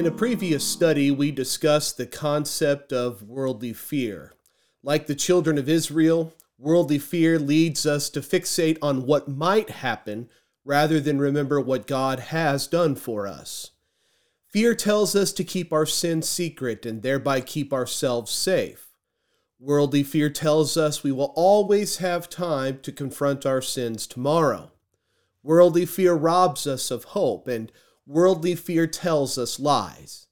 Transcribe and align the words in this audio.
In 0.00 0.06
a 0.06 0.10
previous 0.10 0.64
study, 0.64 1.10
we 1.10 1.30
discussed 1.30 1.98
the 1.98 2.06
concept 2.06 2.90
of 2.90 3.22
worldly 3.22 3.74
fear. 3.74 4.32
Like 4.82 5.06
the 5.06 5.14
children 5.14 5.58
of 5.58 5.68
Israel, 5.68 6.32
worldly 6.56 6.98
fear 6.98 7.38
leads 7.38 7.84
us 7.84 8.08
to 8.10 8.22
fixate 8.22 8.78
on 8.80 9.04
what 9.04 9.28
might 9.28 9.68
happen 9.68 10.30
rather 10.64 11.00
than 11.00 11.18
remember 11.18 11.60
what 11.60 11.86
God 11.86 12.18
has 12.18 12.66
done 12.66 12.94
for 12.96 13.26
us. 13.26 13.72
Fear 14.48 14.74
tells 14.76 15.14
us 15.14 15.34
to 15.34 15.44
keep 15.44 15.70
our 15.70 15.84
sins 15.84 16.26
secret 16.26 16.86
and 16.86 17.02
thereby 17.02 17.42
keep 17.42 17.70
ourselves 17.70 18.32
safe. 18.32 18.88
Worldly 19.58 20.02
fear 20.02 20.30
tells 20.30 20.78
us 20.78 21.04
we 21.04 21.12
will 21.12 21.34
always 21.36 21.98
have 21.98 22.30
time 22.30 22.80
to 22.84 22.90
confront 22.90 23.44
our 23.44 23.60
sins 23.60 24.06
tomorrow. 24.06 24.70
Worldly 25.42 25.84
fear 25.84 26.14
robs 26.14 26.66
us 26.66 26.90
of 26.90 27.04
hope, 27.04 27.46
and 27.46 27.70
worldly 28.10 28.56
fear 28.56 28.88
tells 28.88 29.38
us 29.38 29.60
lies. 29.60 30.26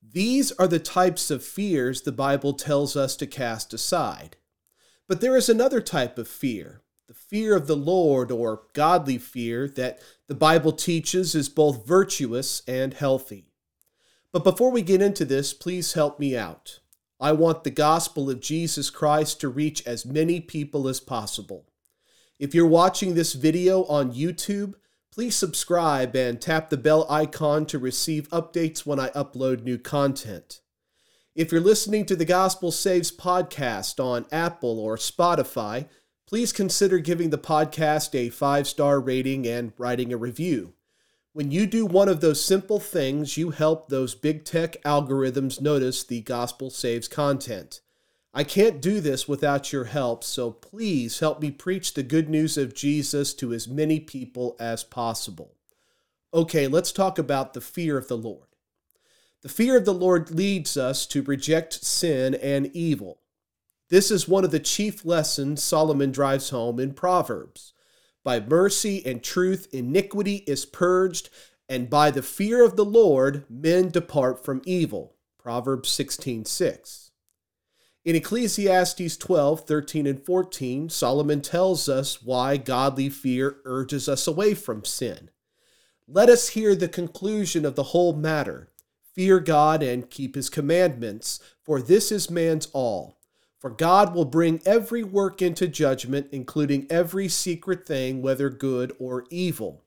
These 0.00 0.52
are 0.52 0.68
the 0.68 0.78
types 0.78 1.28
of 1.28 1.42
fears 1.44 2.02
the 2.02 2.12
Bible 2.12 2.52
tells 2.52 2.96
us 2.96 3.16
to 3.16 3.26
cast 3.26 3.74
aside. 3.74 4.36
But 5.08 5.20
there 5.20 5.36
is 5.36 5.48
another 5.48 5.80
type 5.80 6.18
of 6.18 6.28
fear, 6.28 6.82
the 7.08 7.14
fear 7.14 7.56
of 7.56 7.66
the 7.66 7.76
Lord 7.76 8.30
or 8.30 8.62
godly 8.74 9.18
fear 9.18 9.68
that 9.70 9.98
the 10.28 10.36
Bible 10.36 10.70
teaches 10.70 11.34
is 11.34 11.48
both 11.48 11.86
virtuous 11.86 12.62
and 12.68 12.94
healthy. 12.94 13.48
But 14.30 14.44
before 14.44 14.70
we 14.70 14.82
get 14.82 15.02
into 15.02 15.24
this, 15.24 15.52
please 15.52 15.94
help 15.94 16.20
me 16.20 16.36
out. 16.36 16.78
I 17.18 17.32
want 17.32 17.64
the 17.64 17.70
gospel 17.70 18.30
of 18.30 18.40
Jesus 18.40 18.88
Christ 18.88 19.40
to 19.40 19.48
reach 19.48 19.84
as 19.84 20.06
many 20.06 20.40
people 20.40 20.86
as 20.86 21.00
possible. 21.00 21.66
If 22.38 22.54
you're 22.54 22.66
watching 22.66 23.14
this 23.14 23.32
video 23.32 23.84
on 23.84 24.12
YouTube, 24.12 24.74
please 25.16 25.34
subscribe 25.34 26.14
and 26.14 26.42
tap 26.42 26.68
the 26.68 26.76
bell 26.76 27.06
icon 27.08 27.64
to 27.64 27.78
receive 27.78 28.28
updates 28.28 28.84
when 28.84 29.00
I 29.00 29.08
upload 29.10 29.62
new 29.62 29.78
content. 29.78 30.60
If 31.34 31.50
you're 31.50 31.60
listening 31.62 32.04
to 32.04 32.16
the 32.16 32.26
Gospel 32.26 32.70
Saves 32.70 33.10
podcast 33.10 33.98
on 33.98 34.26
Apple 34.30 34.78
or 34.78 34.98
Spotify, 34.98 35.88
please 36.26 36.52
consider 36.52 36.98
giving 36.98 37.30
the 37.30 37.38
podcast 37.38 38.14
a 38.14 38.28
five 38.28 38.68
star 38.68 39.00
rating 39.00 39.46
and 39.46 39.72
writing 39.78 40.12
a 40.12 40.18
review. 40.18 40.74
When 41.32 41.50
you 41.50 41.64
do 41.64 41.86
one 41.86 42.10
of 42.10 42.20
those 42.20 42.44
simple 42.44 42.78
things, 42.78 43.38
you 43.38 43.52
help 43.52 43.88
those 43.88 44.14
big 44.14 44.44
tech 44.44 44.82
algorithms 44.82 45.62
notice 45.62 46.04
the 46.04 46.20
Gospel 46.20 46.68
Saves 46.68 47.08
content. 47.08 47.80
I 48.36 48.44
can't 48.44 48.82
do 48.82 49.00
this 49.00 49.26
without 49.26 49.72
your 49.72 49.84
help, 49.84 50.22
so 50.22 50.50
please 50.50 51.20
help 51.20 51.40
me 51.40 51.50
preach 51.50 51.94
the 51.94 52.02
good 52.02 52.28
news 52.28 52.58
of 52.58 52.74
Jesus 52.74 53.32
to 53.32 53.54
as 53.54 53.66
many 53.66 53.98
people 53.98 54.56
as 54.60 54.84
possible. 54.84 55.54
Okay, 56.34 56.68
let's 56.68 56.92
talk 56.92 57.18
about 57.18 57.54
the 57.54 57.62
fear 57.62 57.96
of 57.96 58.08
the 58.08 58.16
Lord. 58.18 58.48
The 59.40 59.48
fear 59.48 59.74
of 59.78 59.86
the 59.86 59.94
Lord 59.94 60.30
leads 60.30 60.76
us 60.76 61.06
to 61.06 61.22
reject 61.22 61.82
sin 61.82 62.34
and 62.34 62.66
evil. 62.76 63.20
This 63.88 64.10
is 64.10 64.28
one 64.28 64.44
of 64.44 64.50
the 64.50 64.60
chief 64.60 65.02
lessons 65.02 65.62
Solomon 65.62 66.12
drives 66.12 66.50
home 66.50 66.78
in 66.78 66.92
Proverbs. 66.92 67.72
By 68.22 68.40
mercy 68.40 69.00
and 69.06 69.22
truth, 69.22 69.66
iniquity 69.72 70.44
is 70.46 70.66
purged, 70.66 71.30
and 71.70 71.88
by 71.88 72.10
the 72.10 72.20
fear 72.20 72.62
of 72.62 72.76
the 72.76 72.84
Lord, 72.84 73.46
men 73.48 73.88
depart 73.88 74.44
from 74.44 74.60
evil. 74.66 75.14
Proverbs 75.38 75.88
16 75.88 76.44
6. 76.44 77.06
In 78.06 78.14
Ecclesiastes 78.14 79.16
12, 79.16 79.66
13, 79.66 80.06
and 80.06 80.24
14, 80.24 80.90
Solomon 80.90 81.40
tells 81.40 81.88
us 81.88 82.22
why 82.22 82.56
godly 82.56 83.08
fear 83.08 83.56
urges 83.64 84.08
us 84.08 84.28
away 84.28 84.54
from 84.54 84.84
sin. 84.84 85.28
Let 86.06 86.28
us 86.28 86.50
hear 86.50 86.76
the 86.76 86.86
conclusion 86.86 87.64
of 87.64 87.74
the 87.74 87.82
whole 87.82 88.12
matter. 88.12 88.70
Fear 89.12 89.40
God 89.40 89.82
and 89.82 90.08
keep 90.08 90.36
his 90.36 90.48
commandments, 90.48 91.40
for 91.64 91.82
this 91.82 92.12
is 92.12 92.30
man's 92.30 92.68
all. 92.72 93.18
For 93.58 93.70
God 93.70 94.14
will 94.14 94.24
bring 94.24 94.62
every 94.64 95.02
work 95.02 95.42
into 95.42 95.66
judgment, 95.66 96.28
including 96.30 96.86
every 96.88 97.26
secret 97.26 97.88
thing, 97.88 98.22
whether 98.22 98.48
good 98.50 98.94
or 99.00 99.24
evil. 99.30 99.82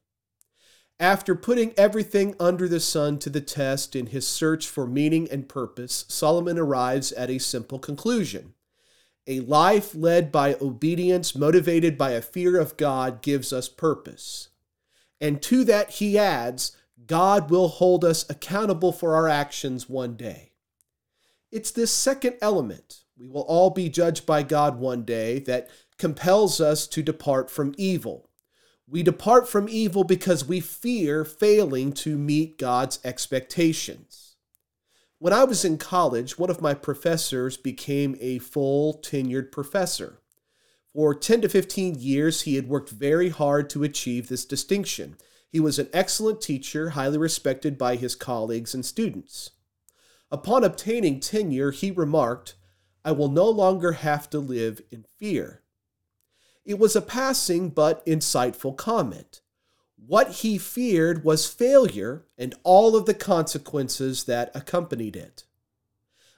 After 0.99 1.33
putting 1.33 1.73
everything 1.77 2.35
under 2.41 2.67
the 2.67 2.81
sun 2.81 3.19
to 3.19 3.29
the 3.29 3.39
test 3.39 3.95
in 3.95 4.07
his 4.07 4.27
search 4.27 4.67
for 4.67 4.85
meaning 4.85 5.29
and 5.31 5.47
purpose, 5.47 6.03
Solomon 6.09 6.59
arrives 6.59 7.13
at 7.13 7.29
a 7.29 7.39
simple 7.39 7.79
conclusion. 7.79 8.53
A 9.25 9.39
life 9.39 9.95
led 9.95 10.29
by 10.29 10.57
obedience, 10.59 11.35
motivated 11.35 11.97
by 11.97 12.11
a 12.11 12.21
fear 12.21 12.59
of 12.59 12.75
God, 12.75 13.21
gives 13.21 13.53
us 13.53 13.69
purpose. 13.69 14.49
And 15.21 15.41
to 15.43 15.63
that 15.65 15.91
he 15.91 16.17
adds, 16.17 16.75
God 17.05 17.49
will 17.49 17.69
hold 17.69 18.03
us 18.03 18.29
accountable 18.29 18.91
for 18.91 19.15
our 19.15 19.29
actions 19.29 19.87
one 19.87 20.15
day. 20.15 20.51
It's 21.49 21.71
this 21.71 21.91
second 21.91 22.35
element, 22.41 23.03
we 23.17 23.27
will 23.27 23.41
all 23.41 23.69
be 23.69 23.87
judged 23.87 24.25
by 24.25 24.43
God 24.43 24.79
one 24.79 25.03
day, 25.03 25.39
that 25.39 25.69
compels 25.97 26.59
us 26.59 26.87
to 26.87 27.01
depart 27.01 27.49
from 27.49 27.73
evil. 27.77 28.28
We 28.91 29.03
depart 29.03 29.47
from 29.47 29.69
evil 29.69 30.03
because 30.03 30.45
we 30.47 30.59
fear 30.61 31.23
failing 31.23 31.93
to 31.93 32.17
meet 32.17 32.57
God's 32.57 32.99
expectations. 33.03 34.35
When 35.19 35.31
I 35.31 35.43
was 35.43 35.63
in 35.63 35.77
college, 35.77 36.39
one 36.39 36.49
of 36.49 36.61
my 36.61 36.73
professors 36.73 37.55
became 37.55 38.17
a 38.19 38.39
full 38.39 38.95
tenured 38.95 39.51
professor. 39.51 40.21
For 40.91 41.13
10 41.13 41.41
to 41.41 41.49
15 41.49 41.99
years, 41.99 42.41
he 42.41 42.55
had 42.55 42.67
worked 42.67 42.89
very 42.89 43.29
hard 43.29 43.69
to 43.71 43.83
achieve 43.83 44.27
this 44.27 44.43
distinction. 44.43 45.17
He 45.51 45.59
was 45.59 45.77
an 45.77 45.89
excellent 45.93 46.41
teacher, 46.41 46.91
highly 46.91 47.19
respected 47.19 47.77
by 47.77 47.95
his 47.95 48.15
colleagues 48.15 48.73
and 48.73 48.83
students. 48.83 49.51
Upon 50.31 50.63
obtaining 50.63 51.19
tenure, 51.19 51.69
he 51.69 51.91
remarked, 51.91 52.55
I 53.05 53.11
will 53.11 53.29
no 53.29 53.47
longer 53.49 53.91
have 53.91 54.31
to 54.31 54.39
live 54.39 54.81
in 54.89 55.05
fear. 55.19 55.61
It 56.69 56.77
was 56.77 56.95
a 56.95 57.01
passing 57.01 57.69
but 57.69 58.05
insightful 58.05 58.77
comment. 58.77 59.41
What 59.95 60.29
he 60.43 60.59
feared 60.59 61.23
was 61.23 61.47
failure 61.47 62.27
and 62.37 62.53
all 62.63 62.95
of 62.95 63.07
the 63.07 63.15
consequences 63.15 64.25
that 64.25 64.51
accompanied 64.53 65.15
it. 65.15 65.45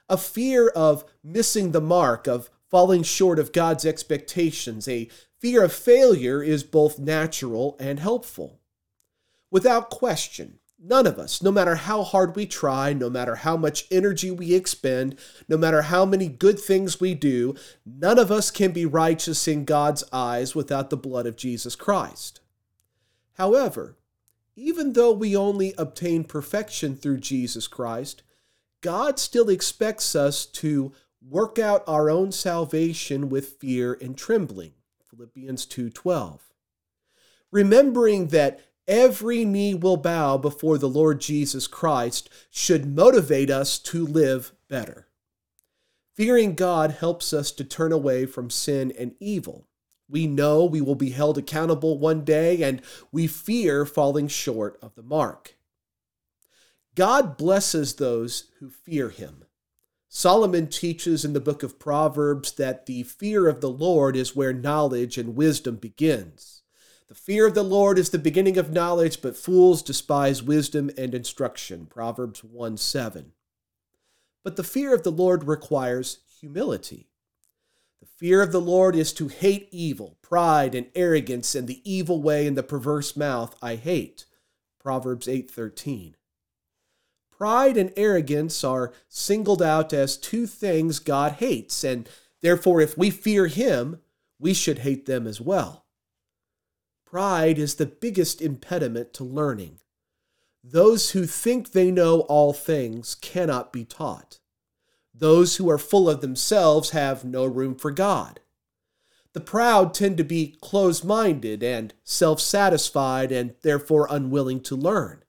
A 0.08 0.16
fear 0.16 0.68
of 0.68 1.04
missing 1.22 1.72
the 1.72 1.82
mark, 1.82 2.26
of 2.26 2.48
falling 2.70 3.02
short 3.02 3.38
of 3.38 3.52
God's 3.52 3.84
expectations, 3.84 4.88
a 4.88 5.10
fear 5.38 5.62
of 5.64 5.72
failure 5.74 6.42
is 6.42 6.64
both 6.64 6.98
natural 6.98 7.76
and 7.78 8.00
helpful. 8.00 8.58
Without 9.50 9.90
question, 9.90 10.60
None 10.84 11.06
of 11.06 11.16
us, 11.16 11.40
no 11.40 11.52
matter 11.52 11.76
how 11.76 12.02
hard 12.02 12.34
we 12.34 12.44
try, 12.44 12.92
no 12.92 13.08
matter 13.08 13.36
how 13.36 13.56
much 13.56 13.86
energy 13.88 14.32
we 14.32 14.52
expend, 14.52 15.16
no 15.48 15.56
matter 15.56 15.82
how 15.82 16.04
many 16.04 16.26
good 16.26 16.58
things 16.58 17.00
we 17.00 17.14
do, 17.14 17.54
none 17.86 18.18
of 18.18 18.32
us 18.32 18.50
can 18.50 18.72
be 18.72 18.84
righteous 18.84 19.46
in 19.46 19.64
God's 19.64 20.02
eyes 20.12 20.56
without 20.56 20.90
the 20.90 20.96
blood 20.96 21.24
of 21.24 21.36
Jesus 21.36 21.76
Christ. 21.76 22.40
However, 23.34 23.96
even 24.56 24.94
though 24.94 25.12
we 25.12 25.36
only 25.36 25.72
obtain 25.78 26.24
perfection 26.24 26.96
through 26.96 27.18
Jesus 27.18 27.68
Christ, 27.68 28.24
God 28.80 29.20
still 29.20 29.48
expects 29.48 30.16
us 30.16 30.44
to 30.46 30.92
work 31.24 31.60
out 31.60 31.84
our 31.86 32.10
own 32.10 32.32
salvation 32.32 33.28
with 33.28 33.60
fear 33.60 33.96
and 34.00 34.18
trembling. 34.18 34.72
Philippians 35.08 35.64
2:12. 35.64 36.40
Remembering 37.52 38.28
that 38.28 38.60
every 38.86 39.44
knee 39.44 39.74
will 39.74 39.96
bow 39.96 40.36
before 40.36 40.78
the 40.78 40.88
Lord 40.88 41.20
Jesus 41.20 41.66
Christ 41.66 42.28
should 42.50 42.86
motivate 42.86 43.50
us 43.50 43.78
to 43.80 44.06
live 44.06 44.52
better. 44.68 45.08
Fearing 46.14 46.54
God 46.54 46.92
helps 46.92 47.32
us 47.32 47.50
to 47.52 47.64
turn 47.64 47.92
away 47.92 48.26
from 48.26 48.50
sin 48.50 48.92
and 48.98 49.14
evil. 49.18 49.66
We 50.08 50.26
know 50.26 50.64
we 50.64 50.82
will 50.82 50.94
be 50.94 51.10
held 51.10 51.38
accountable 51.38 51.98
one 51.98 52.22
day, 52.22 52.62
and 52.62 52.82
we 53.10 53.26
fear 53.26 53.86
falling 53.86 54.28
short 54.28 54.78
of 54.82 54.94
the 54.94 55.02
mark. 55.02 55.56
God 56.94 57.38
blesses 57.38 57.94
those 57.94 58.50
who 58.60 58.68
fear 58.68 59.08
him. 59.08 59.46
Solomon 60.08 60.66
teaches 60.66 61.24
in 61.24 61.32
the 61.32 61.40
book 61.40 61.62
of 61.62 61.78
Proverbs 61.78 62.52
that 62.52 62.84
the 62.84 63.04
fear 63.04 63.48
of 63.48 63.62
the 63.62 63.70
Lord 63.70 64.14
is 64.14 64.36
where 64.36 64.52
knowledge 64.52 65.16
and 65.16 65.34
wisdom 65.34 65.76
begins. 65.76 66.61
The 67.12 67.18
fear 67.18 67.46
of 67.46 67.52
the 67.52 67.62
Lord 67.62 67.98
is 67.98 68.08
the 68.08 68.18
beginning 68.18 68.56
of 68.56 68.72
knowledge, 68.72 69.20
but 69.20 69.36
fools 69.36 69.82
despise 69.82 70.42
wisdom 70.42 70.90
and 70.96 71.14
instruction. 71.14 71.84
Proverbs 71.84 72.42
1 72.42 72.78
7. 72.78 73.32
But 74.42 74.56
the 74.56 74.64
fear 74.64 74.94
of 74.94 75.02
the 75.02 75.12
Lord 75.12 75.44
requires 75.44 76.20
humility. 76.40 77.10
The 78.00 78.06
fear 78.06 78.40
of 78.40 78.50
the 78.50 78.62
Lord 78.62 78.96
is 78.96 79.12
to 79.12 79.28
hate 79.28 79.68
evil, 79.70 80.16
pride 80.22 80.74
and 80.74 80.86
arrogance, 80.94 81.54
and 81.54 81.68
the 81.68 81.82
evil 81.84 82.22
way 82.22 82.46
and 82.46 82.56
the 82.56 82.62
perverse 82.62 83.14
mouth 83.14 83.58
I 83.60 83.74
hate. 83.74 84.24
Proverbs 84.80 85.28
8:13. 85.28 86.14
Pride 87.30 87.76
and 87.76 87.92
arrogance 87.94 88.64
are 88.64 88.94
singled 89.10 89.60
out 89.60 89.92
as 89.92 90.16
two 90.16 90.46
things 90.46 90.98
God 90.98 91.32
hates, 91.32 91.84
and 91.84 92.08
therefore, 92.40 92.80
if 92.80 92.96
we 92.96 93.10
fear 93.10 93.48
Him, 93.48 94.00
we 94.38 94.54
should 94.54 94.78
hate 94.78 95.04
them 95.04 95.26
as 95.26 95.42
well. 95.42 95.81
Pride 97.12 97.58
is 97.58 97.74
the 97.74 97.84
biggest 97.84 98.40
impediment 98.40 99.12
to 99.12 99.22
learning. 99.22 99.80
Those 100.64 101.10
who 101.10 101.26
think 101.26 101.72
they 101.72 101.90
know 101.90 102.20
all 102.20 102.54
things 102.54 103.14
cannot 103.14 103.70
be 103.70 103.84
taught. 103.84 104.38
Those 105.12 105.56
who 105.56 105.68
are 105.68 105.76
full 105.76 106.08
of 106.08 106.22
themselves 106.22 106.90
have 106.92 107.22
no 107.22 107.44
room 107.44 107.74
for 107.74 107.90
God. 107.90 108.40
The 109.34 109.42
proud 109.42 109.92
tend 109.92 110.16
to 110.16 110.24
be 110.24 110.56
close 110.62 111.04
minded 111.04 111.62
and 111.62 111.92
self 112.02 112.40
satisfied 112.40 113.30
and 113.30 113.56
therefore 113.60 114.06
unwilling 114.08 114.62
to 114.62 114.74
learn. 114.74 115.22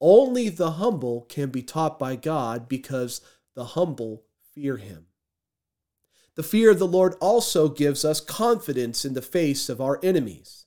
Only 0.00 0.48
the 0.48 0.72
humble 0.72 1.20
can 1.28 1.50
be 1.50 1.62
taught 1.62 2.00
by 2.00 2.16
God 2.16 2.68
because 2.68 3.20
the 3.54 3.64
humble 3.64 4.24
fear 4.52 4.78
him. 4.78 5.06
The 6.34 6.42
fear 6.42 6.72
of 6.72 6.80
the 6.80 6.88
Lord 6.88 7.14
also 7.20 7.68
gives 7.68 8.04
us 8.04 8.20
confidence 8.20 9.04
in 9.04 9.14
the 9.14 9.22
face 9.22 9.68
of 9.68 9.80
our 9.80 10.00
enemies. 10.02 10.63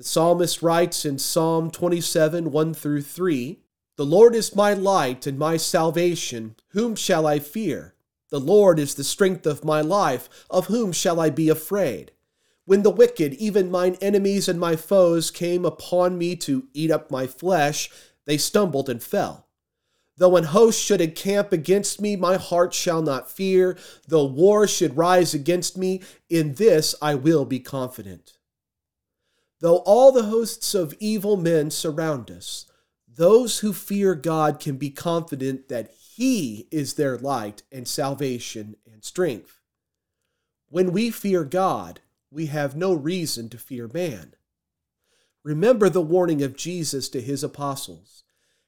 The 0.00 0.04
psalmist 0.04 0.62
writes 0.62 1.04
in 1.04 1.18
Psalm 1.18 1.70
27 1.70 2.50
1 2.50 2.72
through 2.72 3.02
3 3.02 3.60
The 3.96 4.06
Lord 4.06 4.34
is 4.34 4.56
my 4.56 4.72
light 4.72 5.26
and 5.26 5.38
my 5.38 5.58
salvation. 5.58 6.56
Whom 6.68 6.96
shall 6.96 7.26
I 7.26 7.38
fear? 7.38 7.94
The 8.30 8.40
Lord 8.40 8.78
is 8.78 8.94
the 8.94 9.04
strength 9.04 9.44
of 9.44 9.62
my 9.62 9.82
life. 9.82 10.46
Of 10.48 10.68
whom 10.68 10.92
shall 10.92 11.20
I 11.20 11.28
be 11.28 11.50
afraid? 11.50 12.12
When 12.64 12.82
the 12.82 12.88
wicked, 12.88 13.34
even 13.34 13.70
mine 13.70 13.98
enemies 14.00 14.48
and 14.48 14.58
my 14.58 14.74
foes, 14.74 15.30
came 15.30 15.66
upon 15.66 16.16
me 16.16 16.34
to 16.36 16.66
eat 16.72 16.90
up 16.90 17.10
my 17.10 17.26
flesh, 17.26 17.90
they 18.24 18.38
stumbled 18.38 18.88
and 18.88 19.02
fell. 19.02 19.48
Though 20.16 20.36
an 20.36 20.44
host 20.44 20.80
should 20.80 21.02
encamp 21.02 21.52
against 21.52 22.00
me, 22.00 22.16
my 22.16 22.38
heart 22.38 22.72
shall 22.72 23.02
not 23.02 23.30
fear. 23.30 23.76
Though 24.08 24.24
war 24.24 24.66
should 24.66 24.96
rise 24.96 25.34
against 25.34 25.76
me, 25.76 26.00
in 26.30 26.54
this 26.54 26.94
I 27.02 27.16
will 27.16 27.44
be 27.44 27.60
confident. 27.60 28.38
Though 29.60 29.78
all 29.78 30.10
the 30.10 30.24
hosts 30.24 30.74
of 30.74 30.94
evil 30.98 31.36
men 31.36 31.70
surround 31.70 32.30
us, 32.30 32.66
those 33.06 33.58
who 33.58 33.72
fear 33.72 34.14
God 34.14 34.58
can 34.58 34.76
be 34.76 34.90
confident 34.90 35.68
that 35.68 35.92
He 36.16 36.66
is 36.70 36.94
their 36.94 37.18
light 37.18 37.62
and 37.70 37.86
salvation 37.86 38.76
and 38.90 39.04
strength. 39.04 39.60
When 40.68 40.92
we 40.92 41.10
fear 41.10 41.44
God, 41.44 42.00
we 42.30 42.46
have 42.46 42.76
no 42.76 42.94
reason 42.94 43.48
to 43.50 43.58
fear 43.58 43.90
man. 43.92 44.34
Remember 45.42 45.88
the 45.88 46.02
warning 46.02 46.42
of 46.42 46.56
Jesus 46.56 47.08
to 47.10 47.20
his 47.20 47.42
apostles 47.42 48.22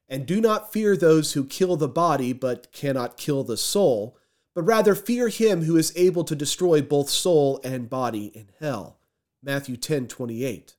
and 0.08 0.26
do 0.26 0.40
not 0.40 0.72
fear 0.72 0.96
those 0.96 1.32
who 1.32 1.44
kill 1.44 1.76
the 1.76 1.88
body 1.88 2.32
but 2.32 2.72
cannot 2.72 3.16
kill 3.16 3.44
the 3.44 3.56
soul, 3.56 4.18
but 4.54 4.62
rather 4.62 4.94
fear 4.94 5.28
him 5.28 5.62
who 5.62 5.76
is 5.76 5.92
able 5.96 6.24
to 6.24 6.34
destroy 6.34 6.82
both 6.82 7.08
soul 7.08 7.60
and 7.62 7.88
body 7.88 8.26
in 8.34 8.48
hell. 8.58 8.98
Matthew 9.42 9.76
10:28. 9.76 10.74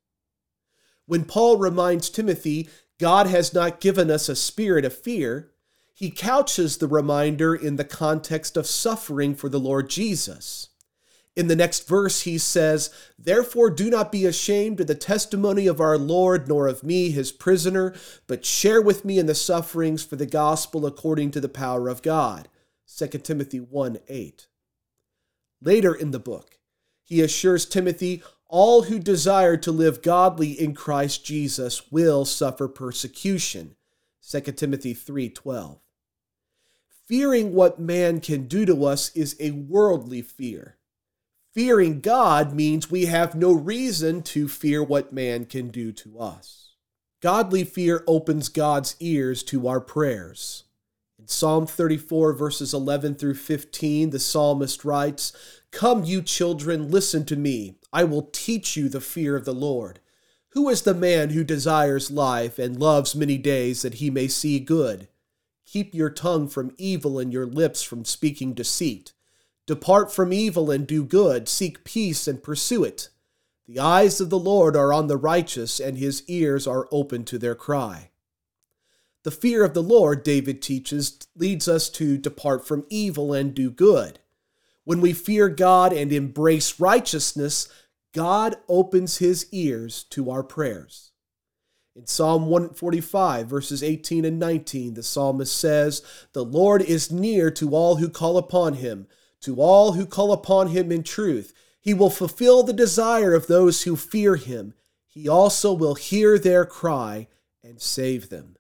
When 1.06 1.26
Paul 1.26 1.58
reminds 1.58 2.10
Timothy, 2.10 2.70
God 3.00 3.28
has 3.28 3.54
not 3.54 3.82
given 3.82 4.10
us 4.10 4.30
a 4.30 4.36
spirit 4.36 4.86
of 4.86 4.98
fear, 4.98 5.52
he 5.94 6.10
couches 6.10 6.78
the 6.78 6.88
reminder 6.88 7.54
in 7.54 7.76
the 7.76 7.84
context 7.84 8.58
of 8.58 8.66
suffering 8.66 9.36
for 9.36 9.50
the 9.50 9.60
Lord 9.60 9.90
Jesus. 9.90 10.70
In 11.36 11.48
the 11.48 11.56
next 11.56 11.88
verse, 11.88 12.22
he 12.22 12.38
says, 12.38 12.92
Therefore 13.18 13.70
do 13.72 13.90
not 13.90 14.12
be 14.12 14.26
ashamed 14.26 14.80
of 14.80 14.88
the 14.88 14.96
testimony 14.96 15.66
of 15.66 15.82
our 15.82 15.98
Lord, 15.98 16.48
nor 16.48 16.68
of 16.68 16.84
me, 16.84 17.10
his 17.10 17.32
prisoner, 17.32 17.94
but 18.28 18.46
share 18.46 18.82
with 18.82 19.04
me 19.04 19.18
in 19.18 19.26
the 19.26 19.36
sufferings 19.36 20.04
for 20.04 20.16
the 20.16 20.28
gospel 20.28 20.86
according 20.86 21.32
to 21.32 21.42
the 21.42 21.50
power 21.50 21.90
of 21.90 22.04
God. 22.04 22.50
2 22.96 23.08
Timothy 23.20 23.60
1 23.60 24.00
8. 24.08 24.48
Later 25.62 25.94
in 25.94 26.12
the 26.12 26.20
book, 26.20 26.60
he 27.04 27.22
assures 27.22 27.66
Timothy, 27.66 28.22
All 28.54 28.84
who 28.84 29.00
desire 29.00 29.58
to 29.58 29.72
live 29.72 30.04
godly 30.04 30.52
in 30.52 30.76
Christ 30.76 31.26
Jesus 31.26 31.92
will 31.92 32.24
suffer 32.24 32.68
persecution. 32.68 33.76
2 34.22 34.42
Timothy 34.56 34.94
3:12. 34.94 35.80
Fearing 37.08 37.54
what 37.54 37.80
man 37.80 38.22
can 38.22 38.48
do 38.48 38.66
to 38.66 38.86
us 38.86 39.10
is 39.16 39.36
a 39.40 39.50
worldly 39.50 40.22
fear 40.22 40.78
Fearing 41.54 42.00
God 42.02 42.56
means 42.56 42.90
we 42.90 43.06
have 43.06 43.36
no 43.36 43.54
reason 43.54 44.24
to 44.24 44.48
fear 44.48 44.84
what 44.84 45.14
man 45.14 45.46
can 45.46 45.70
do 45.70 45.92
to 45.92 46.18
us. 46.18 46.72
Godly 47.22 47.64
fear 47.64 48.04
opens 48.08 48.50
God's 48.50 48.96
ears 49.00 49.44
to 49.44 49.68
our 49.68 49.80
prayers. 49.80 50.64
In 51.24 51.30
Psalm 51.30 51.68
34, 51.68 52.34
verses 52.34 52.74
11 52.74 53.16
through 53.16 53.36
15, 53.36 54.10
the 54.10 54.20
psalmist 54.20 54.84
writes, 54.84 55.32
Come, 55.72 56.04
you 56.04 56.22
children, 56.22 56.92
listen 56.92 57.24
to 57.28 57.38
me. 57.38 57.76
I 57.94 58.04
will 58.04 58.24
teach 58.34 58.76
you 58.76 58.90
the 58.90 59.00
fear 59.00 59.38
of 59.38 59.46
the 59.46 59.54
Lord. 59.54 60.02
Who 60.50 60.68
is 60.68 60.82
the 60.82 60.94
man 60.94 61.30
who 61.30 61.46
desires 61.46 62.12
life 62.12 62.60
and 62.60 62.78
loves 62.78 63.16
many 63.16 63.38
days 63.38 63.84
that 63.84 63.94
he 63.96 64.10
may 64.10 64.28
see 64.28 64.60
good? 64.60 65.08
Keep 65.66 65.96
your 65.96 66.10
tongue 66.10 66.50
from 66.50 66.76
evil 66.78 67.18
and 67.18 67.32
your 67.32 67.46
lips 67.46 67.82
from 67.84 68.04
speaking 68.04 68.54
deceit. 68.54 69.14
Depart 69.66 70.12
from 70.12 70.34
evil 70.34 70.70
and 70.70 70.86
do 70.86 71.06
good, 71.06 71.48
seek 71.48 71.86
peace 71.86 72.28
and 72.28 72.44
pursue 72.44 72.84
it. 72.84 73.08
The 73.66 73.80
eyes 73.80 74.20
of 74.20 74.30
the 74.30 74.38
Lord 74.38 74.76
are 74.76 74.92
on 74.92 75.08
the 75.08 75.16
righteous, 75.16 75.80
and 75.80 75.98
his 75.98 76.24
ears 76.28 76.68
are 76.68 76.90
open 76.92 77.24
to 77.24 77.38
their 77.38 77.56
cry. 77.56 78.10
The 79.24 79.32
fear 79.32 79.64
of 79.64 79.74
the 79.74 79.84
Lord, 79.84 80.24
David 80.24 80.62
teaches, 80.62 81.18
leads 81.36 81.68
us 81.68 81.90
to 81.92 82.18
depart 82.18 82.68
from 82.68 82.86
evil 82.90 83.34
and 83.34 83.54
do 83.54 83.72
good. 83.72 84.20
When 84.84 85.00
we 85.00 85.14
fear 85.14 85.48
God 85.48 85.94
and 85.94 86.12
embrace 86.12 86.80
righteousness, 86.80 87.70
God 88.14 88.58
opens 88.68 89.18
his 89.18 89.48
ears 89.52 90.04
to 90.12 90.30
our 90.30 90.44
prayers. 90.44 91.12
In 91.96 92.06
Psalm 92.06 92.48
145, 92.48 93.48
verses 93.48 93.82
18 93.82 94.26
and 94.26 94.40
19, 94.40 94.96
the 94.96 95.04
psalmist 95.04 95.56
says, 95.56 96.02
The 96.34 96.44
Lord 96.44 96.82
is 96.82 97.12
near 97.12 97.50
to 97.52 97.76
all 97.76 97.98
who 97.98 98.10
call 98.10 98.38
upon 98.38 98.76
him 98.76 99.08
to 99.44 99.60
all 99.60 99.92
who 99.92 100.06
call 100.06 100.32
upon 100.32 100.70
him 100.70 100.92
in 100.92 101.04
truth. 101.04 101.54
He 101.82 101.94
will 101.94 102.10
fulfill 102.10 102.64
the 102.64 102.74
desire 102.74 103.34
of 103.34 103.48
those 103.48 103.84
who 103.84 103.98
fear 103.98 104.38
him. 104.38 104.74
He 105.06 105.28
also 105.28 105.74
will 105.74 105.96
hear 105.96 106.40
their 106.40 106.66
cry 106.66 107.28
and 107.62 107.82
save 107.82 108.30
them. 108.30 108.56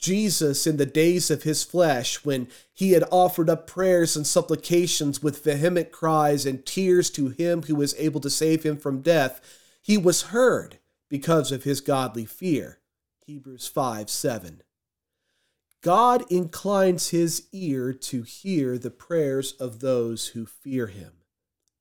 Jesus, 0.00 0.66
in 0.66 0.78
the 0.78 0.86
days 0.86 1.30
of 1.30 1.42
his 1.42 1.62
flesh, 1.62 2.24
when 2.24 2.48
he 2.72 2.92
had 2.92 3.04
offered 3.10 3.50
up 3.50 3.66
prayers 3.66 4.16
and 4.16 4.26
supplications 4.26 5.22
with 5.22 5.44
vehement 5.44 5.92
cries 5.92 6.46
and 6.46 6.64
tears 6.64 7.10
to 7.10 7.28
him 7.28 7.62
who 7.62 7.74
was 7.74 7.94
able 7.98 8.20
to 8.20 8.30
save 8.30 8.62
him 8.62 8.78
from 8.78 9.02
death, 9.02 9.40
he 9.82 9.98
was 9.98 10.22
heard 10.22 10.78
because 11.10 11.52
of 11.52 11.64
his 11.64 11.82
godly 11.82 12.24
fear. 12.24 12.78
Hebrews 13.26 13.66
5 13.68 14.08
7. 14.08 14.62
God 15.82 16.24
inclines 16.30 17.08
his 17.08 17.46
ear 17.52 17.92
to 17.92 18.22
hear 18.22 18.78
the 18.78 18.90
prayers 18.90 19.52
of 19.52 19.80
those 19.80 20.28
who 20.28 20.46
fear 20.46 20.86
him. 20.86 21.12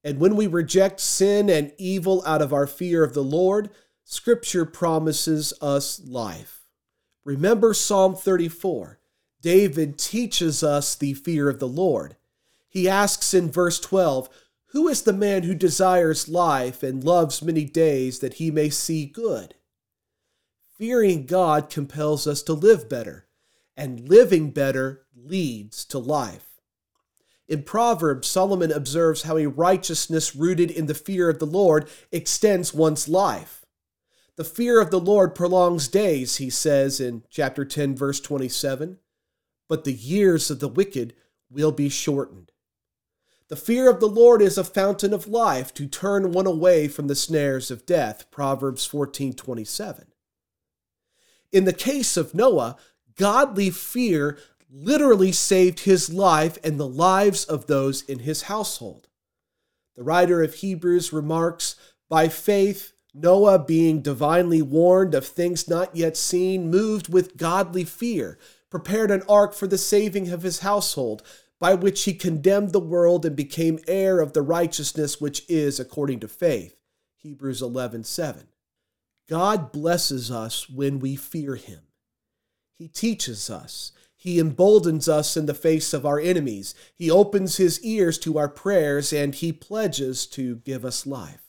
And 0.03 0.19
when 0.19 0.35
we 0.35 0.47
reject 0.47 0.99
sin 0.99 1.49
and 1.49 1.73
evil 1.77 2.23
out 2.25 2.41
of 2.41 2.53
our 2.53 2.67
fear 2.67 3.03
of 3.03 3.13
the 3.13 3.23
Lord, 3.23 3.69
Scripture 4.03 4.65
promises 4.65 5.53
us 5.61 6.01
life. 6.05 6.58
Remember 7.25 7.73
Psalm 7.73 8.15
34. 8.15 8.99
David 9.41 9.97
teaches 9.97 10.63
us 10.63 10.95
the 10.95 11.13
fear 11.13 11.49
of 11.49 11.59
the 11.59 11.67
Lord. 11.67 12.15
He 12.67 12.89
asks 12.89 13.33
in 13.33 13.51
verse 13.51 13.79
12, 13.79 14.29
Who 14.67 14.87
is 14.87 15.01
the 15.01 15.13
man 15.13 15.43
who 15.43 15.55
desires 15.55 16.29
life 16.29 16.83
and 16.83 17.03
loves 17.03 17.41
many 17.41 17.65
days 17.65 18.19
that 18.19 18.35
he 18.35 18.51
may 18.51 18.69
see 18.69 19.05
good? 19.05 19.55
Fearing 20.77 21.25
God 21.25 21.69
compels 21.69 22.27
us 22.27 22.41
to 22.43 22.53
live 22.53 22.87
better 22.87 23.27
and 23.75 24.07
living 24.07 24.51
better 24.51 25.05
leads 25.15 25.85
to 25.85 25.97
life. 25.97 26.61
In 27.47 27.63
Proverbs, 27.63 28.27
Solomon 28.27 28.71
observes 28.71 29.23
how 29.23 29.37
a 29.37 29.47
righteousness 29.47 30.35
rooted 30.35 30.69
in 30.69 30.85
the 30.85 30.93
fear 30.93 31.29
of 31.29 31.39
the 31.39 31.45
Lord 31.45 31.89
extends 32.11 32.73
one's 32.73 33.07
life. 33.07 33.58
The 34.39 34.45
fear 34.45 34.79
of 34.79 34.89
the 34.89 35.01
Lord 35.01 35.35
prolongs 35.35 35.89
days, 35.89 36.37
he 36.37 36.49
says 36.49 37.01
in 37.01 37.23
chapter 37.29 37.65
10, 37.65 37.93
verse 37.93 38.21
27. 38.21 38.97
but 39.67 39.83
the 39.83 39.91
years 39.91 40.49
of 40.49 40.61
the 40.61 40.69
wicked 40.69 41.13
will 41.49 41.73
be 41.73 41.89
shortened. 41.89 42.53
The 43.49 43.57
fear 43.57 43.89
of 43.89 43.99
the 43.99 44.07
Lord 44.07 44.41
is 44.41 44.57
a 44.57 44.63
fountain 44.63 45.13
of 45.13 45.27
life 45.27 45.73
to 45.73 45.87
turn 45.87 46.31
one 46.31 46.47
away 46.47 46.87
from 46.87 47.07
the 47.07 47.15
snares 47.15 47.69
of 47.69 47.85
death. 47.85 48.31
Proverbs 48.31 48.87
14:27. 48.87 50.13
In 51.51 51.65
the 51.65 51.73
case 51.73 52.15
of 52.15 52.33
Noah, 52.33 52.77
godly 53.17 53.69
fear 53.69 54.37
literally 54.69 55.33
saved 55.33 55.81
his 55.81 56.13
life 56.13 56.57
and 56.63 56.79
the 56.79 56.87
lives 56.87 57.43
of 57.43 57.67
those 57.67 58.03
in 58.03 58.19
his 58.19 58.43
household. 58.43 59.09
The 59.97 60.03
writer 60.03 60.41
of 60.41 60.53
Hebrews 60.53 61.11
remarks, 61.11 61.75
By 62.07 62.29
faith, 62.29 62.93
Noah, 63.13 63.59
being 63.59 64.01
divinely 64.01 64.61
warned 64.61 65.15
of 65.15 65.25
things 65.25 65.67
not 65.67 65.95
yet 65.95 66.15
seen, 66.15 66.69
moved 66.69 67.11
with 67.11 67.37
godly 67.37 67.83
fear, 67.83 68.37
prepared 68.69 69.09
an 69.09 69.23
ark 69.27 69.53
for 69.53 69.67
the 69.67 69.77
saving 69.77 70.29
of 70.29 70.43
his 70.43 70.59
household 70.59 71.23
by 71.59 71.73
which 71.73 72.03
he 72.03 72.13
condemned 72.13 72.71
the 72.71 72.79
world 72.79 73.25
and 73.25 73.35
became 73.35 73.79
heir 73.87 74.19
of 74.19 74.33
the 74.33 74.41
righteousness 74.41 75.19
which 75.19 75.43
is 75.49 75.79
according 75.79 76.19
to 76.19 76.27
faith. 76.27 76.75
Hebrews 77.17 77.61
11:7. 77.61 78.47
God 79.27 79.71
blesses 79.71 80.31
us 80.31 80.69
when 80.69 80.99
we 80.99 81.15
fear 81.15 81.55
him. 81.55 81.81
He 82.77 82.87
teaches 82.87 83.49
us. 83.49 83.91
He 84.15 84.39
emboldens 84.39 85.07
us 85.07 85.35
in 85.35 85.45
the 85.45 85.53
face 85.53 85.93
of 85.93 86.05
our 86.05 86.19
enemies. 86.19 86.75
He 86.95 87.11
opens 87.11 87.57
his 87.57 87.81
ears 87.81 88.17
to 88.19 88.37
our 88.37 88.49
prayers 88.49 89.13
and 89.13 89.35
he 89.35 89.51
pledges 89.51 90.25
to 90.27 90.57
give 90.57 90.83
us 90.85 91.05
life. 91.05 91.48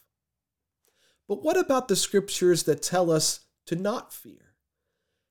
But 1.31 1.43
what 1.43 1.57
about 1.57 1.89
the 1.89 1.97
scriptures 1.97 2.65
that 2.65 2.83
tell 2.83 3.11
us 3.11 3.41
to 3.65 3.77
not 3.77 4.13
fear? 4.13 4.53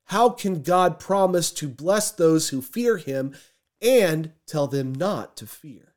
How 0.06 0.30
can 0.30 0.62
God 0.62 0.98
promise 0.98 1.52
to 1.52 1.68
bless 1.68 2.10
those 2.10 2.48
who 2.48 2.60
fear 2.60 2.96
him 2.96 3.34
and 3.80 4.32
tell 4.46 4.66
them 4.66 4.94
not 4.94 5.36
to 5.38 5.46
fear. 5.46 5.94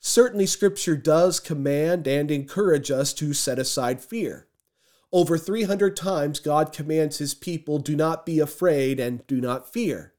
Certainly, 0.00 0.46
Scripture 0.46 0.96
does 0.96 1.38
command 1.38 2.06
and 2.08 2.30
encourage 2.30 2.90
us 2.90 3.12
to 3.14 3.34
set 3.34 3.58
aside 3.58 4.00
fear. 4.00 4.48
Over 5.12 5.36
300 5.36 5.96
times, 5.96 6.40
God 6.40 6.72
commands 6.72 7.18
his 7.18 7.34
people, 7.34 7.78
do 7.78 7.94
not 7.94 8.24
be 8.24 8.40
afraid 8.40 8.98
and 8.98 9.26
do 9.26 9.40
not 9.40 9.72
fear. 9.72 10.14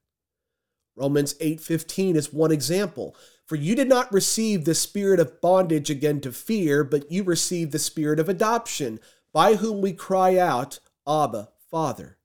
Romans 0.96 1.34
8:15 1.39 2.15
is 2.15 2.32
one 2.32 2.51
example. 2.51 3.15
For 3.45 3.55
you 3.55 3.75
did 3.75 3.89
not 3.89 4.12
receive 4.13 4.63
the 4.63 4.75
spirit 4.75 5.19
of 5.19 5.41
bondage 5.41 5.89
again 5.89 6.21
to 6.21 6.31
fear, 6.31 6.83
but 6.83 7.12
you 7.12 7.23
received 7.23 7.71
the 7.71 7.79
spirit 7.79 8.19
of 8.19 8.29
adoption, 8.29 9.00
by 9.33 9.55
whom 9.55 9.81
we 9.81 9.93
cry 9.93 10.38
out, 10.38 10.79
Abba, 11.07 11.50
Father. 11.69 12.17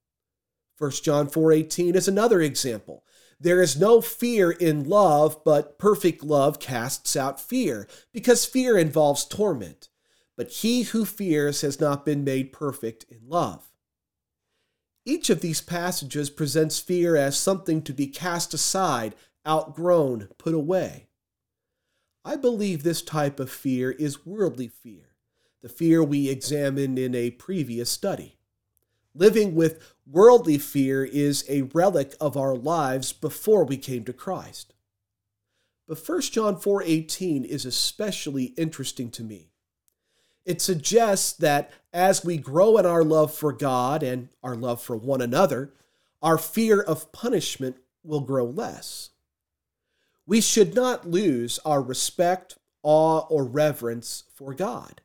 1 0.79 1.03
John 1.03 1.29
4:18 1.29 1.97
is 1.97 2.07
another 2.07 2.41
example. 2.41 3.05
There 3.41 3.63
is 3.63 3.77
no 3.77 4.01
fear 4.01 4.51
in 4.51 4.89
love, 4.89 5.43
but 5.45 5.79
perfect 5.79 6.23
love 6.23 6.61
casts 6.61 7.17
out 7.17 7.41
fear, 7.41 7.89
because 8.13 8.45
fear 8.45 8.77
involves 8.79 9.25
torment. 9.25 9.89
But 10.37 10.51
he 10.51 10.83
who 10.83 11.05
fears 11.05 11.63
has 11.63 11.81
not 11.81 12.05
been 12.05 12.23
made 12.23 12.53
perfect 12.53 13.05
in 13.09 13.29
love. 13.29 13.73
Each 15.05 15.31
of 15.31 15.41
these 15.41 15.61
passages 15.61 16.31
presents 16.31 16.79
fear 16.79 17.17
as 17.17 17.37
something 17.37 17.83
to 17.83 17.93
be 17.93 18.07
cast 18.07 18.55
aside, 18.55 19.17
outgrown, 19.47 20.29
put 20.39 20.55
away. 20.55 21.08
I 22.29 22.37
believe 22.37 22.83
this 22.83 23.01
type 23.01 23.41
of 23.41 23.51
fear 23.51 23.91
is 23.91 24.27
worldly 24.27 24.69
fear, 24.69 25.15
the 25.63 25.69
fear 25.71 26.05
we 26.05 26.29
examined 26.29 26.99
in 26.99 27.15
a 27.15 27.31
previous 27.31 27.89
study. 27.89 28.37
Living 29.15 29.55
with 29.55 29.95
worldly 30.07 30.59
fear 30.59 31.07
is 31.07 31.43
a 31.49 31.63
relic 31.63 32.15
of 32.21 32.37
our 32.37 32.55
lives 32.55 33.15
before 33.15 33.65
we 33.65 33.79
came 33.79 34.05
to 34.05 34.13
Christ. 34.13 34.75
But 35.87 36.07
1 36.07 36.31
John 36.31 36.61
4:18 36.61 37.47
is 37.47 37.65
especially 37.65 38.53
interesting 38.59 39.11
to 39.13 39.25
me. 39.25 39.55
It 40.45 40.61
suggests 40.61 41.33
that 41.33 41.71
as 41.95 42.27
we 42.27 42.37
grow 42.37 42.77
in 42.77 42.85
our 42.85 43.05
love 43.05 43.33
for 43.33 43.55
God 43.55 44.03
and 44.03 44.29
our 44.43 44.55
love 44.55 44.83
for 44.83 44.99
one 44.99 45.23
another, 45.23 45.73
our 46.21 46.37
fear 46.37 46.83
of 46.83 47.11
punishment 47.11 47.79
will 48.05 48.21
grow 48.21 48.45
less. 48.45 49.13
We 50.29 50.43
should 50.43 50.75
not 50.75 51.09
lose 51.09 51.59
our 51.65 51.83
respect, 51.83 52.59
awe, 52.83 53.21
or 53.31 53.45
reverence 53.45 54.25
for 54.35 54.53
God. 54.53 55.01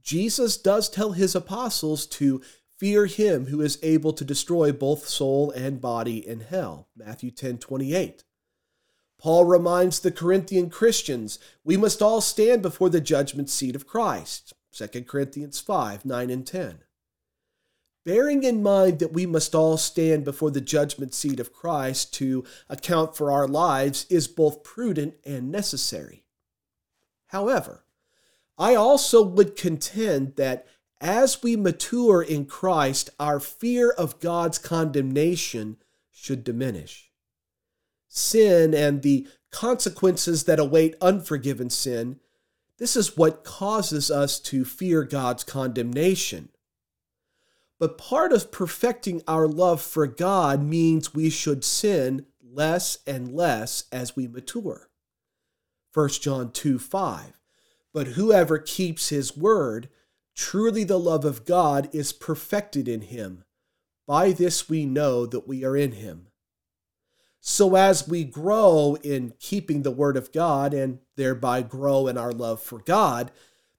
Jesus 0.00 0.56
does 0.56 0.88
tell 0.88 1.12
his 1.12 1.34
apostles 1.34 2.06
to 2.06 2.40
Fear 2.78 3.06
him 3.06 3.46
who 3.46 3.60
is 3.60 3.80
able 3.82 4.12
to 4.12 4.24
destroy 4.24 4.70
both 4.70 5.08
soul 5.08 5.50
and 5.50 5.80
body 5.80 6.24
in 6.24 6.38
hell. 6.40 6.86
Matthew 6.96 7.32
10 7.32 7.58
28. 7.58 8.22
Paul 9.18 9.44
reminds 9.46 9.98
the 9.98 10.12
Corinthian 10.12 10.70
Christians 10.70 11.40
we 11.64 11.76
must 11.76 12.00
all 12.00 12.20
stand 12.20 12.62
before 12.62 12.88
the 12.88 13.00
judgment 13.00 13.50
seat 13.50 13.74
of 13.74 13.88
Christ. 13.88 14.52
2 14.70 14.86
Corinthians 15.02 15.58
5 15.58 16.04
9 16.04 16.30
and 16.30 16.46
10. 16.46 16.78
Bearing 18.08 18.42
in 18.42 18.62
mind 18.62 19.00
that 19.00 19.12
we 19.12 19.26
must 19.26 19.54
all 19.54 19.76
stand 19.76 20.24
before 20.24 20.50
the 20.50 20.62
judgment 20.62 21.12
seat 21.12 21.38
of 21.38 21.52
Christ 21.52 22.14
to 22.14 22.42
account 22.66 23.14
for 23.14 23.30
our 23.30 23.46
lives 23.46 24.06
is 24.08 24.26
both 24.26 24.62
prudent 24.62 25.16
and 25.26 25.52
necessary. 25.52 26.24
However, 27.26 27.84
I 28.56 28.74
also 28.74 29.22
would 29.22 29.56
contend 29.56 30.36
that 30.36 30.66
as 31.02 31.42
we 31.42 31.54
mature 31.54 32.22
in 32.22 32.46
Christ, 32.46 33.10
our 33.20 33.40
fear 33.40 33.90
of 33.90 34.20
God's 34.20 34.56
condemnation 34.56 35.76
should 36.10 36.44
diminish. 36.44 37.10
Sin 38.08 38.72
and 38.72 39.02
the 39.02 39.28
consequences 39.50 40.44
that 40.44 40.58
await 40.58 40.96
unforgiven 41.02 41.68
sin, 41.68 42.20
this 42.78 42.96
is 42.96 43.18
what 43.18 43.44
causes 43.44 44.10
us 44.10 44.40
to 44.40 44.64
fear 44.64 45.04
God's 45.04 45.44
condemnation. 45.44 46.48
But 47.78 47.98
part 47.98 48.32
of 48.32 48.50
perfecting 48.50 49.22
our 49.28 49.46
love 49.46 49.80
for 49.80 50.06
God 50.06 50.62
means 50.62 51.14
we 51.14 51.30
should 51.30 51.64
sin 51.64 52.26
less 52.42 52.98
and 53.06 53.32
less 53.32 53.84
as 53.92 54.16
we 54.16 54.26
mature. 54.26 54.90
1 55.94 56.08
John 56.08 56.50
2 56.50 56.78
5. 56.78 57.32
But 57.92 58.08
whoever 58.08 58.58
keeps 58.58 59.08
his 59.08 59.36
word, 59.36 59.88
Truly, 60.38 60.84
the 60.84 61.00
love 61.00 61.24
of 61.24 61.44
God 61.44 61.88
is 61.92 62.12
perfected 62.12 62.86
in 62.86 63.00
him. 63.00 63.42
By 64.06 64.30
this 64.30 64.68
we 64.68 64.86
know 64.86 65.26
that 65.26 65.48
we 65.48 65.64
are 65.64 65.76
in 65.76 65.90
him. 65.90 66.28
So, 67.40 67.74
as 67.74 68.06
we 68.06 68.22
grow 68.22 68.96
in 69.02 69.34
keeping 69.40 69.82
the 69.82 69.90
word 69.90 70.16
of 70.16 70.30
God 70.30 70.72
and 70.72 71.00
thereby 71.16 71.62
grow 71.62 72.06
in 72.06 72.16
our 72.16 72.30
love 72.30 72.62
for 72.62 72.78
God, 72.78 73.32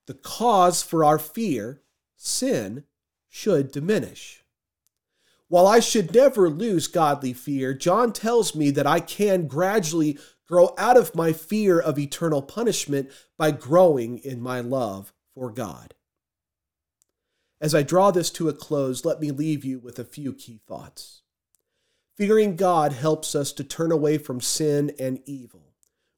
the 0.04 0.12
cause 0.12 0.82
for 0.82 1.02
our 1.02 1.18
fear, 1.18 1.80
sin, 2.14 2.84
should 3.30 3.72
diminish. 3.72 4.44
While 5.48 5.66
I 5.66 5.80
should 5.80 6.14
never 6.14 6.50
lose 6.50 6.86
godly 6.86 7.32
fear, 7.32 7.72
John 7.72 8.12
tells 8.12 8.54
me 8.54 8.70
that 8.72 8.86
I 8.86 9.00
can 9.00 9.46
gradually 9.46 10.18
grow 10.46 10.74
out 10.76 10.96
of 10.96 11.14
my 11.14 11.32
fear 11.32 11.80
of 11.80 11.98
eternal 11.98 12.42
punishment 12.42 13.10
by 13.38 13.52
growing 13.52 14.18
in 14.18 14.42
my 14.42 14.60
love 14.60 15.12
for 15.34 15.50
God. 15.50 15.94
As 17.60 17.74
I 17.74 17.82
draw 17.82 18.10
this 18.10 18.30
to 18.32 18.48
a 18.48 18.52
close, 18.52 19.04
let 19.04 19.20
me 19.20 19.30
leave 19.30 19.64
you 19.64 19.78
with 19.78 19.98
a 19.98 20.04
few 20.04 20.32
key 20.32 20.60
thoughts. 20.66 21.22
Fearing 22.16 22.56
God 22.56 22.92
helps 22.92 23.34
us 23.34 23.52
to 23.54 23.64
turn 23.64 23.92
away 23.92 24.18
from 24.18 24.40
sin 24.40 24.92
and 24.98 25.20
evil. 25.24 25.74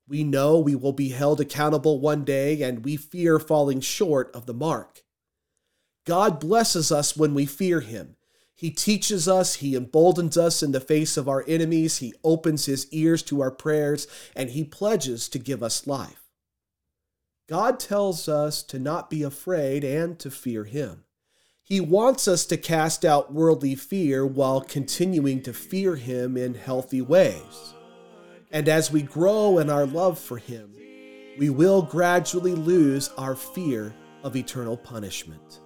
We 0.09 0.25
know 0.25 0.59
we 0.59 0.75
will 0.75 0.92
be 0.92 1.11
held 1.11 1.40
accountable 1.40 2.00
one 2.00 2.25
day, 2.25 2.62
and 2.62 2.85
we 2.85 2.97
fear 2.97 3.38
falling 3.38 3.81
short 3.81 4.35
of 4.35 4.47
the 4.47 4.54
mark. 4.54 5.04
God 6.04 6.40
blesses 6.40 6.90
us 6.90 7.16
when 7.16 7.35
we 7.35 7.47
fear 7.47 7.80
Him. 7.80 8.16
He 8.54 8.71
teaches 8.71 9.28
us, 9.28 9.56
He 9.56 9.75
emboldens 9.75 10.37
us 10.37 10.62
in 10.62 10.73
the 10.73 10.80
face 10.80 11.16
of 11.16 11.28
our 11.28 11.44
enemies, 11.49 11.99
He 11.99 12.14
opens 12.23 12.66
His 12.66 12.87
ears 12.92 13.23
to 13.25 13.40
our 13.40 13.50
prayers, 13.50 14.06
and 14.37 14.50
He 14.50 14.64
pledges 14.64 15.28
to 15.30 15.38
give 15.38 15.62
us 15.62 15.87
life. 15.87 16.23
God 17.49 17.80
tells 17.80 18.28
us 18.28 18.62
to 18.64 18.78
not 18.78 19.11
be 19.11 19.23
afraid 19.23 19.85
and 19.85 20.18
to 20.21 20.30
fear 20.30 20.64
Him. 20.64 21.04
He 21.62 21.80
wants 21.80 22.26
us 22.26 22.44
to 22.47 22.56
cast 22.56 23.04
out 23.04 23.32
worldly 23.32 23.75
fear 23.75 24.26
while 24.26 24.61
continuing 24.61 25.42
to 25.42 25.52
fear 25.52 25.97
Him 25.97 26.37
in 26.37 26.54
healthy 26.54 27.00
ways. 27.00 27.75
And 28.50 28.68
as 28.68 28.90
we 28.90 29.02
grow 29.02 29.59
in 29.59 29.71
our 29.71 29.87
love 29.87 30.18
for 30.18 30.38
Him, 30.38 30.75
we 31.38 31.50
will 31.50 31.82
gradually 31.82 32.54
lose 32.54 33.09
our 33.16 33.35
fear 33.35 33.94
of 34.23 34.37
eternal 34.37 34.76
punishment. 34.76 35.61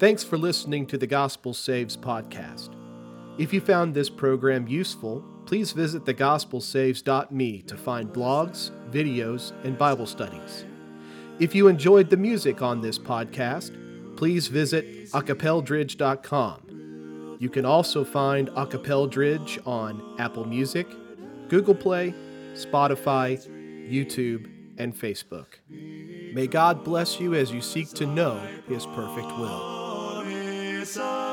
Thanks 0.00 0.24
for 0.24 0.36
listening 0.38 0.86
to 0.86 0.96
the 0.96 1.06
Gospel 1.06 1.52
Saves 1.52 1.94
podcast. 1.94 2.70
If 3.36 3.52
you 3.52 3.60
found 3.60 3.92
this 3.92 4.08
program 4.08 4.66
useful, 4.66 5.22
please 5.44 5.72
visit 5.72 6.06
thegospelsaves.me 6.06 7.60
to 7.60 7.76
find 7.76 8.10
blogs, 8.10 8.70
videos, 8.90 9.52
and 9.62 9.76
Bible 9.76 10.06
studies. 10.06 10.64
If 11.38 11.54
you 11.54 11.68
enjoyed 11.68 12.08
the 12.08 12.16
music 12.16 12.62
on 12.62 12.80
this 12.80 12.98
podcast, 12.98 14.16
please 14.16 14.48
visit 14.48 15.10
acapeldridge.com. 15.10 17.36
You 17.38 17.50
can 17.50 17.66
also 17.66 18.02
find 18.02 18.48
Acapella 18.52 19.10
Dridge 19.10 19.58
on 19.66 20.16
Apple 20.18 20.46
Music, 20.46 20.86
Google 21.50 21.74
Play, 21.74 22.14
Spotify, 22.54 23.36
YouTube, 23.86 24.50
and 24.78 24.98
Facebook. 24.98 25.58
May 25.68 26.46
God 26.46 26.84
bless 26.84 27.20
you 27.20 27.34
as 27.34 27.52
you 27.52 27.60
seek 27.60 27.90
to 27.90 28.06
know 28.06 28.40
His 28.66 28.86
perfect 28.86 29.28
will. 29.38 29.79
His 30.90 31.29